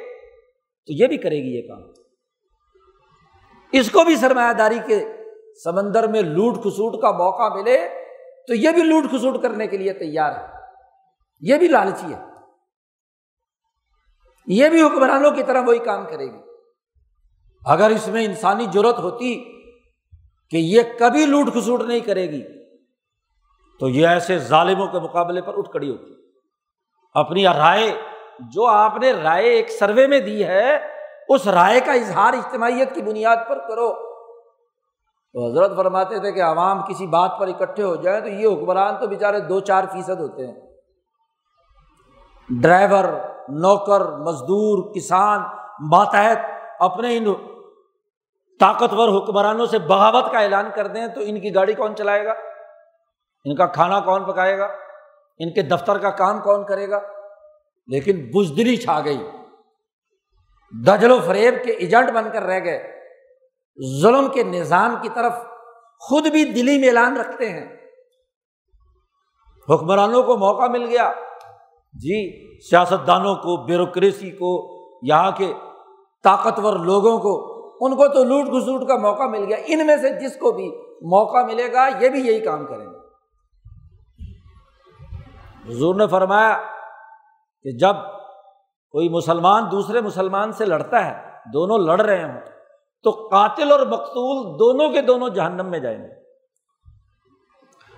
[0.87, 1.81] تو یہ بھی کرے گی یہ کام۔
[3.71, 5.05] اس کو بھی سرمایہ داری کے
[5.63, 7.87] سمندر میں لوٹ کھسوٹ کا موقع ملے،
[8.47, 10.45] تو یہ بھی لوٹ کھسوٹ کرنے کے لیے تیار ہے۔
[11.41, 12.19] یہ بھی لالچی ہے۔
[14.47, 16.37] یہ بھی حکمرانوں کی طرح وہی کام کرے گی۔
[17.65, 19.58] اگر اس میں انسانی ضرورت ہوتی
[20.51, 22.59] کہ یہ کبھی لوٹ کھسوٹ نہیں کرے گی۔
[23.79, 26.13] تو یہ ایسے ظالموں کے مقابلے پر اٹھ کڑی ہوتی۔
[27.13, 28.01] اپنی رائے،
[28.39, 30.77] جو آپ نے رائے ایک سروے میں دی ہے،
[31.29, 34.09] اس رائے کا اظہار اجتماعیت کی بنیاد پر کرو۔
[35.33, 38.97] تو حضرت فرماتے تھے کہ عوام کسی بات پر اکٹھے ہو جائیں تو یہ حکمران
[38.99, 40.55] تو بےچارے دو چار فیصد ہوتے ہیں۔
[42.61, 43.03] ڈرائیور،
[43.49, 45.39] نوکر، مزدور، کسان
[45.79, 46.37] ماتحت
[46.79, 47.25] اپنے ان
[48.59, 52.33] طاقتور حکمرانوں سے بغاوت کا اعلان کر دیں تو ان کی گاڑی کون چلائے گا؟
[53.45, 54.67] ان کا کھانا کون پکائے گا؟
[55.37, 56.99] ان کے دفتر کا کام کون کرے گا؟
[57.87, 59.31] لیکن بزدلی چھا گئی۔
[60.87, 63.01] دجل و فریب کے ایجنٹ بن کر رہ گئے۔
[64.01, 65.33] ظلم کے نظام کی طرف
[65.99, 67.77] خود بھی دلی میں اعلان رکھتے ہیں۔
[69.69, 71.13] حکمرانوں کو موقع مل گیا۔
[71.93, 75.53] جی سیاستدانوں کو، بیوروکریسی کو، یہاں کے
[76.23, 80.19] طاقتور لوگوں کو ان کو تو لوٹ گھسوٹ کا موقع مل گیا۔ ان میں سے
[80.19, 80.67] جس کو بھی
[81.01, 82.99] موقع ملے گا، یہ بھی یہی کام کریں گے۔
[85.71, 86.57] حضور نے فرمایا
[87.63, 87.95] کہ جب
[88.91, 92.41] کوئی مسلمان دوسرے مسلمان سے لڑتا ہے، دونوں لڑ رہے ہوں،
[93.03, 96.13] تو قاتل اور مقتول دونوں کے دونوں جہنم میں جائیں گے۔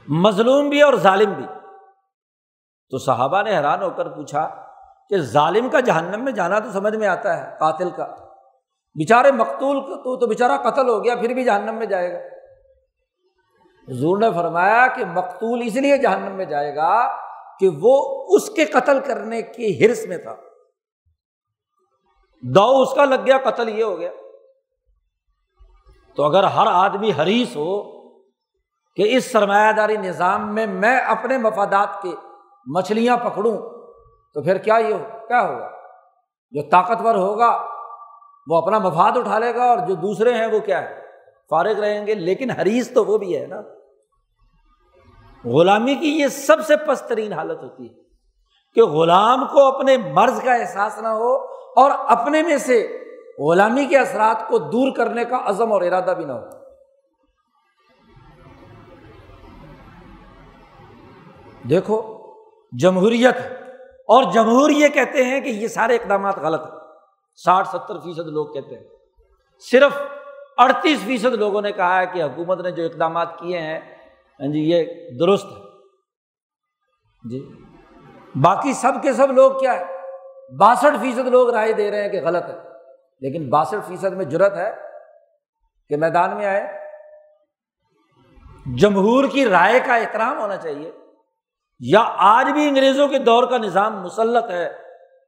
[0.08, 1.46] مظلوم بھی اور ظالم بھی۔
[2.90, 4.66] تو صحابہ نے حیران ہو کر پوچھا
[5.10, 8.31] کہ ظالم کا جہنم میں جانا تو سمجھ میں آتا ہے، قاتل کا۔
[8.96, 12.20] بےچارے مقتول تو تو بےچارا قتل ہو گیا، پھر بھی جہنم میں جائے گا۔
[13.92, 17.16] حضور نے فرمایا کہ مقتول اس لیے جہنم میں جائے گا
[17.60, 20.36] کہ وہ اس کے قتل کرنے کی ہرس میں تھا۔
[22.42, 24.12] دو اس کا لگ گیا، قتل یہ ہو گیا۔
[26.16, 28.02] تو اگر ہر آدمی حریث ہو
[28.96, 32.10] کہ اس سرمایہ داری نظام میں میں اپنے مفادات کے
[32.66, 33.58] مچھلیاں پکڑوں
[34.34, 34.96] تو پھر کیا یہ
[35.28, 35.72] کیا ہوگا؟
[36.52, 37.71] جو طاقتور ہوگا
[38.48, 41.02] وہ اپنا مفاد اٹھا لے گا اور جو دوسرے ہیں وہ کیا ہے؟
[41.50, 43.62] فارغ رہیں گے۔ لیکن حریث تو وہ بھی ہے نا۔
[45.46, 47.94] غلامی کی یہ سب سے پست ترین حالت ہوتی ہے
[48.76, 51.36] کہ غلام کو اپنے مرض کا احساس نہ ہو
[51.76, 53.04] اور اپنے میں سے
[53.40, 56.62] غلامی کے اثرات کو دور کرنے کا عزم اور ارادہ بھی نہ ہو۔
[61.70, 62.18] دیکھو،
[62.80, 63.38] جمہوریت
[63.92, 66.81] اور جمہور یہ کہتے ہیں کہ یہ سارے اقدامات غلط ہیں۔
[67.36, 68.84] ساٹھ ستر فیصد لوگ کہتے ہیں۔
[69.72, 69.92] صرف
[70.58, 73.80] اڑتیس فیصد لوگوں نے کہا ہے کہ حکومت نے جو اقدامات کیے ہیں
[74.40, 74.84] ہاں جی یہ
[75.20, 75.72] درست ہے۔
[77.30, 77.50] جی۔
[78.42, 79.86] باقی سب کے سب لوگ کیا ہے؟
[80.58, 82.58] باسٹھ فیصد لوگ رائے دے رہے ہیں کہ غلط ہے۔
[83.20, 84.76] لیکن باسٹھ فیصد میں جرت ہے
[85.90, 86.80] کہ میدان میں آئے۔
[88.78, 90.92] جمہور کی رائے کا احترام ہونا چاہیے۔
[91.80, 94.74] یا آج بھی انگریزوں کے دور کا نظام مسلط ہے،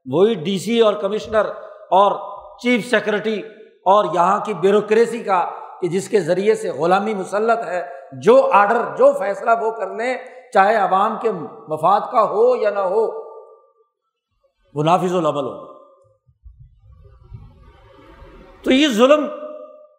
[0.06, 1.46] وہی ڈی سی اور کمشنر
[1.94, 2.12] اور
[2.60, 3.40] چیف سیکرٹری
[3.92, 5.44] اور یہاں کی بیوروکریسی کا
[5.82, 7.82] کہ جس کے ذریعے سے غلامی مسلط ہے،
[8.24, 10.16] جو آڈر جو فیصلہ وہ کر لیں،
[10.54, 11.32] چاہے عوام کے
[11.70, 13.06] مفاد کا ہو یا نہ ہو
[14.76, 15.72] وہ نافذ العمل ہو
[18.64, 19.26] تو یہ ظلم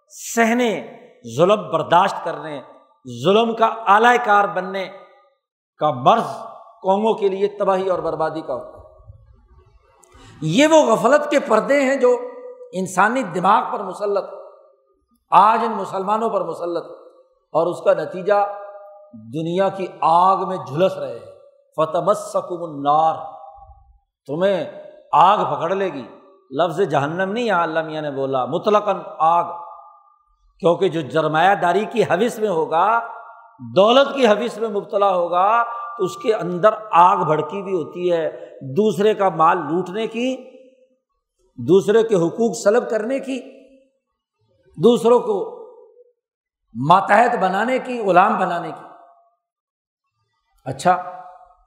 [0.08, 0.70] سہنے،
[1.36, 2.60] ظلم برداشت کرنے،
[3.24, 4.86] ظلم کا اعلی کار بننے
[5.80, 6.30] کا مرض
[6.82, 8.73] قوموں کے لیے تباہی اور بربادی کا ہوتا ہے۔
[10.42, 12.16] یہ وہ غفلت کے پردے ہیں جو
[12.72, 14.24] انسانی دماغ پر مسلط
[15.30, 16.84] آج ان مسلمانوں پر مسلط
[17.52, 18.46] اور اس کا نتیجہ
[19.34, 21.34] دنیا کی آگ میں جھلس رہے ہیں۔
[21.76, 23.14] فتح سکم النار۔
[24.26, 24.64] تمہیں
[25.12, 26.04] آگ پکڑ لے گی۔
[26.50, 29.44] لفظ جہنم نہیں یہاں اللہ میاں نے بولا مطلق آگ۔
[30.60, 33.00] کیونکہ جو جرمایہ داری کی حوث میں ہوگا،
[33.76, 35.64] دولت کی حوث میں مبتلا ہوگا
[35.98, 40.36] تو اس کے اندر آگ بھڑکی بھی ہوتی ہے، دوسرے کا مال لوٹنے کی،
[41.56, 43.40] دوسرے کے حقوق سلب کرنے کی،
[44.82, 45.64] دوسروں کو
[46.88, 48.84] ماتحت بنانے کی، غلام بنانے کی۔
[50.64, 50.92] اچھا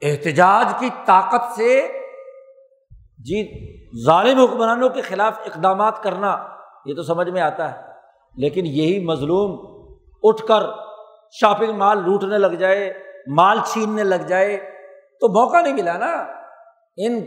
[0.02, 1.88] احتجاج کی طاقت سے
[3.18, 3.48] جی
[4.06, 6.48] ظالم حکمرانوں کے خلاف اقدامات کرنا،
[6.86, 7.88] یہ تو سمجھ میں آتا ہے۔
[8.36, 9.78] لیکن یہی مظلوم
[10.24, 10.63] اٹھ کر
[11.32, 14.58] شاپنگ مال لوٹنے لگ جائے۔ مال چھیننے لگ جائے
[15.20, 16.26] تو موقع نہیں ملا نا۔
[16.98, 17.20] ان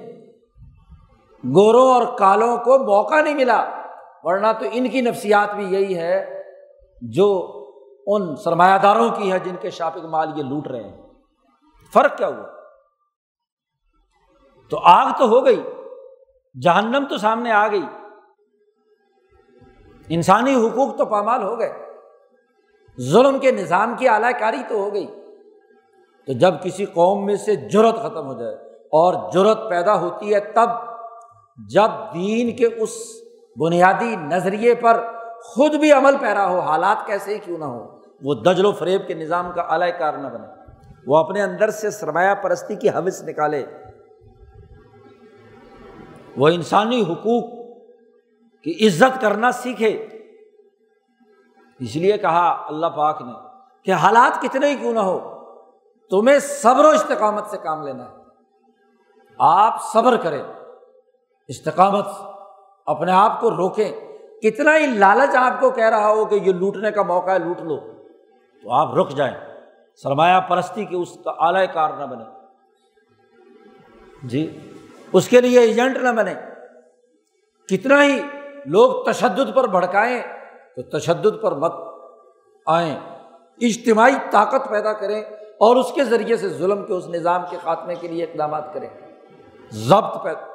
[1.54, 3.66] گوروں اور کالوں کو موقع نہیں ملا۔
[4.22, 6.42] ورنہ تو ان کی نفسیات بھی یہی ہے
[7.02, 7.56] جو
[8.06, 11.02] ان سرمایہ داروں کی ہے جن کے شاپنگ مال یہ لوٹ رہے ہیں۔
[11.92, 12.46] فرق کیا ہوا؟
[14.70, 15.62] تو آگ تو ہو گئی،
[16.62, 17.84] جہنم تو سامنے آ گئی۔
[20.08, 21.86] انسانی حقوق تو پامال ہو گئے۔
[23.00, 25.19] ظلم کے نظام کی اعلی کاری تو ہو گئی۔
[26.26, 30.40] تو جب کسی قوم میں سے جرت ختم ہو جائے اور جرت پیدا ہوتی ہے
[30.40, 30.70] تب
[31.68, 32.90] جب دین کے اس
[33.56, 35.06] بنیادی نظریے پر
[35.44, 39.06] خود بھی عمل پیرا ہو، حالات کیسے ہی کیوں نہ ہو وہ دجل و فریب
[39.06, 40.46] کے نظام کا اعلی کار نہ بنے۔
[41.06, 43.64] وہ اپنے اندر سے سرمایہ پرستی کی حوث نکالے۔
[46.36, 47.44] وہ انسانی حقوق
[48.62, 50.06] کی عزت کرنا سیکھے۔
[51.78, 53.32] اس لیے کہا اللہ پاک نے
[53.82, 55.39] کہ حالات کتنے ہی کیوں نہ ہو
[56.10, 58.16] تمہیں صبر و استقامت سے کام لینا ہے۔
[59.38, 60.42] آپ صبر کریں۔
[61.48, 62.06] استقامت
[62.86, 63.92] اپنے آپ کو روکیں۔
[64.42, 67.60] کتنا ہی لالچ آپ کو کہہ رہا ہو کہ یہ لوٹنے کا موقع ہے، لوٹ
[67.60, 67.76] لو۔
[68.62, 69.34] تو آپ رک جائیں۔
[70.02, 72.24] سرمایہ پرستی کے اس کا اعلی کار نہ بنے
[74.22, 74.72] جی
[75.12, 76.34] اس کے لیے ایجنٹ نہ بنے
[77.68, 78.22] کتنا ہی
[78.66, 80.22] لوگ تشدد پر بھڑکائیں،
[80.76, 81.72] تو تشدد پر مت
[82.66, 83.00] آئیں۔
[83.60, 85.22] اجتماعی طاقت پیدا کریں۔
[85.60, 88.88] اور اس کے ذریعے سے ظلم کے اس نظام کے خاتمے کے لیے اقدامات کریں۔
[89.70, 90.46] ضبط پیدا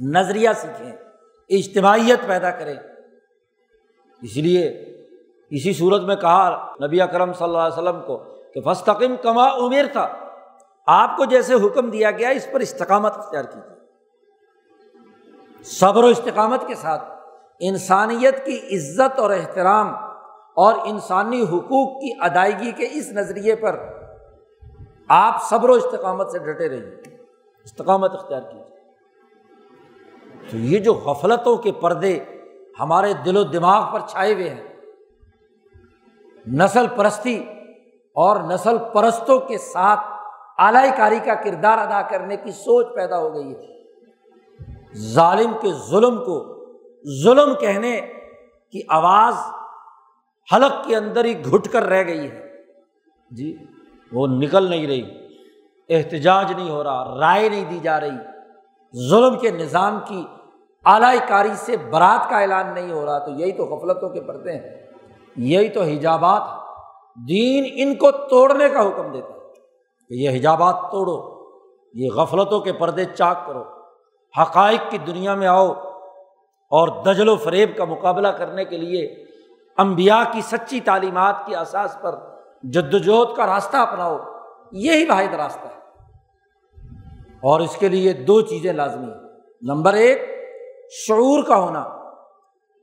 [0.00, 0.92] نظریہ سیکھیں،
[1.48, 2.74] اجتماعیت پیدا کریں۔
[4.22, 4.68] اس لیے
[5.50, 9.84] اسی صورت میں کہا نبی اکرم صلی اللہ علیہ وسلم کو کہ فستقم کما عمیر
[9.92, 10.08] تھا
[10.86, 13.74] آپ کو جیسے حکم دیا گیا اس پر استقامت اختیار کیجیے۔
[15.64, 17.02] صبر و استقامت کے ساتھ
[17.60, 19.94] انسانیت کی عزت اور احترام
[20.54, 23.86] اور انسانی حقوق کی ادائیگی کے اس نظریے پر
[25.08, 27.16] آپ صبر و استقامت سے ڈٹے رہیے۔
[27.64, 28.74] استقامت اختیار کیجیے۔
[30.50, 32.18] تو یہ جو غفلتوں کے پردے
[32.80, 34.64] ہمارے دل و دماغ پر چھائے ہوئے ہیں،
[36.52, 37.44] نسل پرستی
[38.12, 40.00] اور نسل پرستوں کے ساتھ
[40.58, 43.82] اعلی کاری کا کردار ادا کرنے کی سوچ پیدا ہو گئی ہے۔
[44.96, 46.64] ظالم کے ظلم کو،
[47.24, 48.00] ظلم کہنے
[48.70, 49.34] کی آواز
[50.52, 52.52] حلق کے اندر ہی گھٹ کر رہ گئی ہے۔
[53.30, 53.56] جی
[54.12, 55.02] وہ نکل نہیں رہی۔
[55.88, 58.10] احتجاج نہیں ہو رہا، رائے نہیں دی جا رہی۔
[59.10, 60.24] ظلم کے نظام کی
[60.84, 64.52] اعلی کاری سے برات کا اعلان نہیں ہو رہا۔ تو یہی تو غفلتوں کے پردے
[64.52, 64.86] ہیں۔
[65.36, 66.42] یہی تو حجابات
[67.28, 69.38] دین ان کو توڑنے کا حکم دیتا ہے
[70.08, 71.34] کہ یہ حجابات توڑو،
[71.94, 73.64] یہ غفلتوں کے پردے چاک کرو۔
[74.42, 75.72] حقائق کی دنیا میں آؤ
[76.70, 79.23] اور دجل و فریب کا مقابلہ کرنے کے لیے
[79.78, 82.14] امبیا کی سچی تعلیمات کی اثاث پر
[82.62, 84.18] جد وجہد کا راستہ اپناؤ،
[84.72, 85.78] یہی واحد راستہ ہے۔
[87.36, 89.20] اور اس کے لیے دو چیزیں لازمی ہیں۔
[89.62, 90.18] نمبر ایک،
[90.90, 91.84] شعور کا ہونا،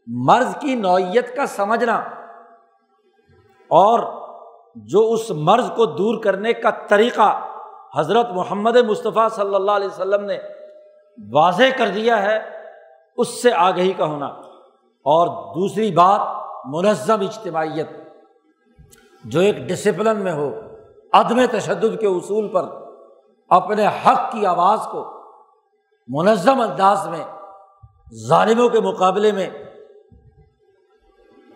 [0.07, 1.95] مرض کی نوعیت کا سمجھنا،
[3.67, 3.99] اور
[4.75, 7.39] جو اس مرض کو دور کرنے کا طریقہ
[7.95, 10.37] حضرت محمد مصطفیٰ صلی اللہ علیہ وسلم نے
[11.31, 12.39] واضح کر دیا ہے،
[13.17, 14.27] اس سے آگہی کا ہونا۔
[15.03, 17.89] اور دوسری بات منظم اجتماعیت،
[19.23, 20.51] جو ایک ڈسپلن میں ہو،
[21.13, 22.63] عدم تشدد کے اصول پر
[23.49, 25.21] اپنے حق کی آواز کو
[26.07, 27.23] منظم انداز میں،
[28.27, 29.49] ظالموں کے مقابلے میں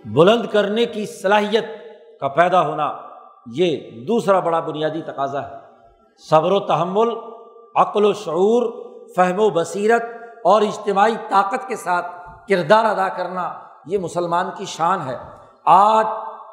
[0.06, 1.66] بلند کرنے کی صلاحیت
[2.20, 2.98] کا پیدا ہونا،
[3.46, 5.58] یہ دوسرا بڑا بنیادی تقاضا ہے۔
[6.18, 7.10] صبر و تحمل،
[7.76, 8.86] عقل و شعور،
[9.16, 10.04] فہم و بصیرت
[10.44, 12.06] اور اجتماعی طاقت کے ساتھ
[12.50, 15.18] کردار ادا کرنا یہ مسلمان کی شان ہے۔
[15.66, 16.06] آج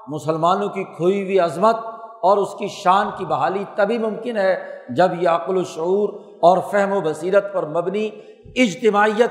[0.08, 1.76] مسلمانوں کی کھوئی ہوئی عظمت
[2.22, 6.08] اور اس کی شان کی بحالی تبھی ممکن ہے جب یہ عقل و شعور
[6.40, 8.10] اور فہم و بصیرت پر مبنی
[8.56, 9.30] اجتماعیت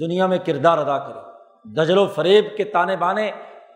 [0.00, 1.28] دنیا میں کردار ادا کرے۔
[1.64, 3.30] دجل و فریب کے تانے بانے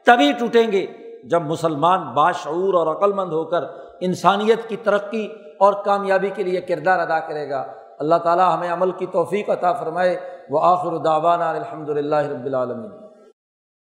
[0.07, 0.87] تبھی ٹوٹیں گے
[1.25, 3.65] جب مسلمان باشعور اور عقلمند ہو کر
[4.01, 5.29] انسانیت کی ترقی
[5.61, 9.73] اور کامیابی کے لیے کردار ادا کرے گا۔ اللہ تعالیٰ ہمیں عمل کی توفیق عطا
[9.73, 10.21] فرمائے۔
[10.51, 13.02] وہ آخر داوانہ الحمد للہ رب العالمین۔